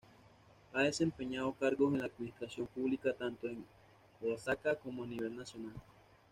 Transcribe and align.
Ha 0.73 0.81
desempeñado 0.81 1.53
cargos 1.53 1.93
en 1.93 1.99
la 1.99 2.05
administración 2.07 2.65
pública 2.65 3.13
tanto 3.13 3.45
de 3.47 3.59
Oaxaca 4.21 4.75
como 4.75 5.03
a 5.03 5.05
nivel 5.05 5.35
nacional. 5.37 5.75